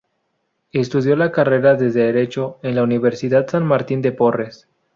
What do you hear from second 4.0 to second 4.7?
de Porres.